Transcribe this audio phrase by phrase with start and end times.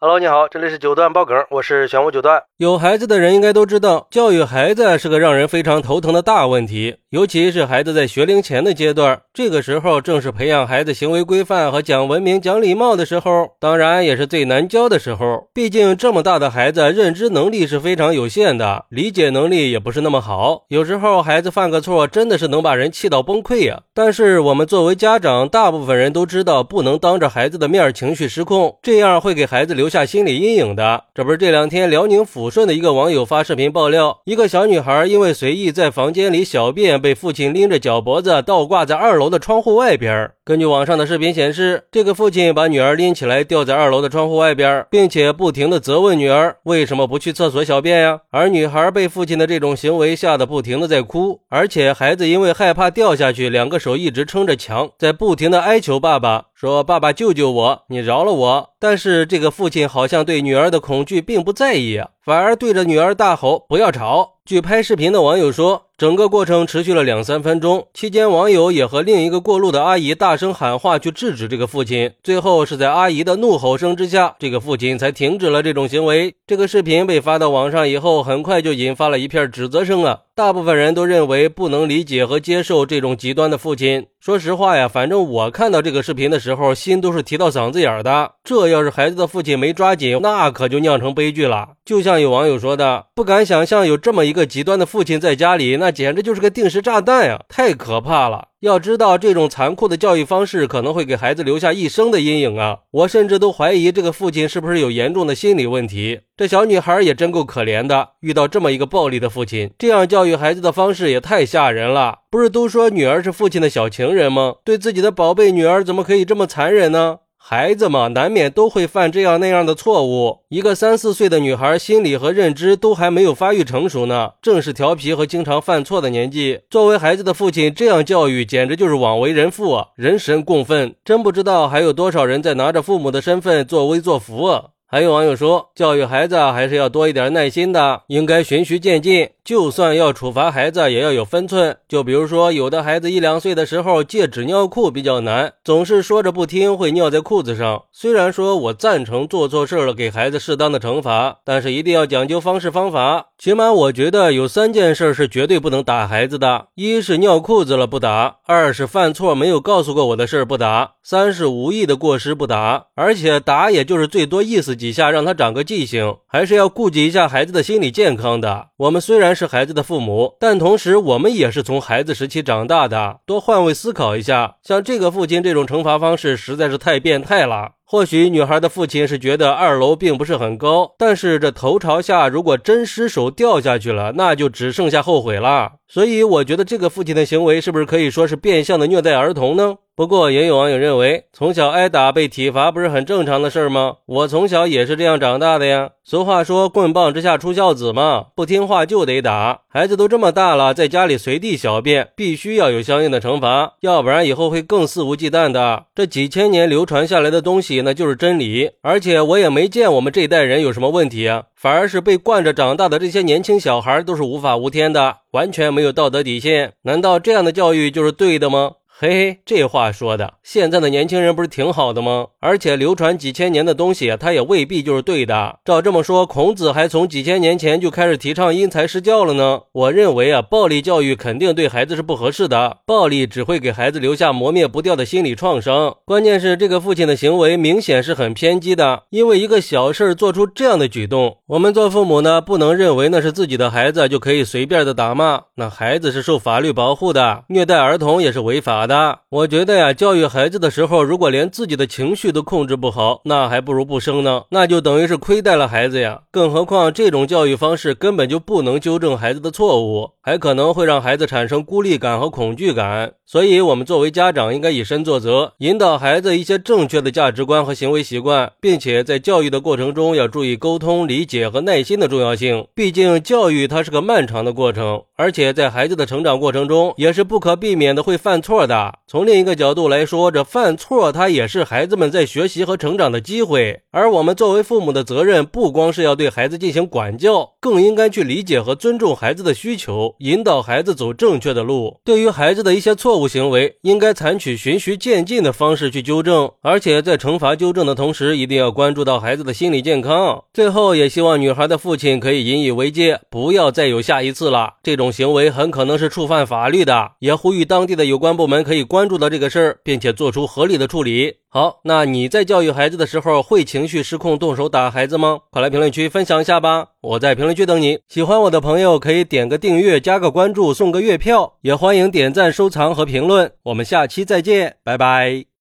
[0.00, 2.44] Hello，你好，这里是九段爆梗，我是玄武九段。
[2.58, 15.48] 有孩子的人应该都知道，教育孩子是个让人非常头疼的大问题，尤其是孩子在学龄前的阶段，这个时候正是培养孩子行为规范和讲文明、讲礼貌的时候，当然也是最难教的时候。
[15.52, 23.80] 毕竟这么大的孩子，认知能力是非常有限的，理解能力也不是那么好，有时候孩子犯个错，真的是能把人气到崩溃呀。
[23.94, 29.88] 但是我们作为家长，大部分人都知道，不能当着孩子的面情绪失控，这样会给孩子留。
[29.88, 40.30] 下心理阴影的，这不是这两天辽宁抚顺的一个网友发视频爆料，一个小女孩因为随意在房间里小便，被父亲拎着脚脖子倒挂在二楼的窗户外边。
[40.44, 48.20] 根据网上的视频显示，这个父亲把女儿拎起来吊在二楼的窗户外边，并且不停的责问女儿为什么不去厕所小便呀？
[48.32, 56.46] 而女孩被父亲的这种行为吓得不停的在哭，而且孩子因为害怕掉下去，两个手一直撑着墙，在不停的哀求爸爸。
[56.60, 65.84] 说：“爸爸救救我，你饶了我。”但是这个父亲好像对女儿的恐惧并不在意，反而对着女儿大吼：“不要吵！”据拍视频的网友说。
[65.98, 72.12] 整个过程持续了两三分钟，期间网友也和另一个过路的阿姨大声喊话去制止这个父亲。
[72.22, 76.36] 最后是在阿姨的怒吼声之下，这个父亲才停止了这种行为。
[76.46, 80.20] 这个视频被发到网上以后，很快就引发了一片指责声啊！
[80.38, 84.06] 大部分人都认为不能理解和接受这种极端的父亲。
[84.20, 88.34] 说实话呀，反正我看到这个视频的时候，心都是提到嗓子眼的。
[88.44, 91.70] 这要是孩子的父亲没抓紧，那可就酿成悲剧了。
[91.84, 95.88] 就像有网友说的，不敢想象有这么一个极端的父亲在家里，那。
[95.88, 97.40] 那简直就是个定时炸弹呀！
[97.48, 98.48] 太可怕了。
[98.60, 102.78] 要知道，这种残酷的教育方式可能会给孩子留下一生的阴影啊！
[102.90, 106.22] 我甚至都怀疑这个父亲是不是有严重的心理问题。
[106.36, 112.18] 这小女孩也真够可怜的，遇到这么一个暴力的父亲，这样教育孩子的方式也太吓人了。
[112.28, 114.56] 不是都说女儿是父亲的小情人吗？
[114.64, 117.18] 对自己的宝贝女儿，怎么可以这么残忍呢？
[117.40, 120.40] 孩子嘛，难免都会犯这样那样的错误。
[120.48, 126.60] 一个三四岁的女孩，心理和认知都还没有发育成熟呢，正是调皮和经常犯错的年纪。
[126.68, 129.86] 作为孩子的父亲，这样教育简直就是枉为人父啊！
[129.94, 134.64] 人神共愤，真不知道还有多少人在拿着父母的身份作威作福啊！
[134.90, 139.28] 还有网友说，教育孩子还是要多一点耐心的，应该循序渐进。
[139.44, 141.76] 就算要处罚孩子，也要有分寸。
[141.86, 147.82] 就比如说，有的孩子一两岁的时候戒纸尿裤比较难，总是说着不听，会尿在裤子上。
[147.92, 153.26] 虽然说我赞成做错事了给孩子适当的惩罚，但是一定要讲究方式方法。
[153.38, 162.86] 起码我觉得有三件事是绝对不能打孩子的：一是尿裤子了不打；二是犯错没有告诉过我的事不打；三是无意的过失不打。
[162.94, 164.77] 而且打也就是最多意思。
[164.78, 168.68] 几下让他长个记性，还是要顾及一下孩子的心理健康的。
[168.78, 174.54] 我们虽然是孩子的父母，但同时我们也是从孩子时期长大的，多换位思考一下。
[174.62, 177.72] 像这个父亲这种惩罚方式实在是太变态了。
[177.90, 185.72] 或许女孩的父亲是觉得二楼并不是很高，但是这头朝下，如果真失手掉下去了，那就只剩下后悔了。
[185.88, 189.76] 所以我觉得这个父亲的行为是不是可以说是变相的虐待儿童呢？
[189.98, 193.96] 不过也有网友认为，从小挨打被体罚不是很正常的事儿吗？
[194.06, 195.90] 我从小也是这样长大的呀。
[196.04, 199.62] 俗话说“棍棒之下出孝子”嘛，不听话就得打。
[199.68, 205.86] 孩子都这么大了，在家里随地小便，必须要有相应的惩罚，要不然以后会更肆无忌惮的。
[205.96, 208.70] 这几千年流传下来的东西，那就是真理。
[208.82, 216.74] 而且我也没见我们这一代人有什么问题啊，反而是被惯着长大的这些年轻小孩都是无法无天的，完全没有道德底线。
[216.82, 218.74] 难道这样的教育就是对的吗？
[219.00, 222.26] 嘿嘿，这话说的，现在的年轻人不是挺好的吗？
[222.40, 225.60] 而且流传几千年的东西，它也未必就是对的。
[225.64, 229.60] 照这么说，孔子还从几千年前就开始提倡因材施教了呢？
[229.70, 235.98] 我认为啊，暴力教育肯定对孩子是不合适的，暴力只会给孩子留下磨灭不掉的心理创伤。
[236.04, 248.87] 关键是这个父亲的行为明显是很偏激的，因为一个小事儿做出这样的举动，我们做父母呢，不能认为那是自己的孩子就可以随便的打骂，那孩子是受法律保护的，虐待儿童也是违法。
[248.88, 256.22] 的，我觉得呀，教育孩子的时候，如果连自己的情绪都控制不好，那还不如不生呢，那就等于是亏待了孩子呀。
[256.32, 263.12] 更何况这种教育方式根本就不能纠正孩子的错误，还可能会让孩子产生孤立感和恐惧感。
[263.26, 272.66] 所以，我们作为家长应该以身作则，引导孩子一些正确的价值观和行为习惯，并且在教育的过程中要注意沟通、理解和耐心的重要性。
[272.74, 278.77] 毕竟，教育它是个漫长的过程，而且在孩子的成长过程中也是不可避免的会犯错的。
[278.78, 278.98] 的。
[279.06, 283.80] 从另一个角度来说，这犯错它也是孩子们在学习和成长的机会。
[283.90, 292.00] 而我们作为父母的责任，不光是要对孩子进行管教，更应该去理解和尊重孩子的需求，引导孩子走正确的路。
[292.04, 300.44] 对于孩子的一些错误行为，应该采取循序渐进的方式去纠正，而且在惩罚纠正的同时，一定要关注到孩子的心理健康。
[300.52, 304.74] 最后，也希望女孩的父亲可以引以为戒，不要再有下一次了。
[304.82, 311.36] 这种行为很可能是触犯法律的，也呼吁当地的有关部门可以关注到这个事儿，并且做出合理的处理。
[311.48, 315.40] 好，那你在教育孩子的时候会情绪失控动手打孩子吗？
[315.50, 316.88] 快来评论区分享一下吧！
[317.00, 318.00] 我在评论区等你。
[318.06, 323.50] 喜欢我的朋友可以点个订阅、加个关注、送个月票，也欢迎点赞、收藏和评论。
[323.62, 325.48] 我们下期再见，拜拜。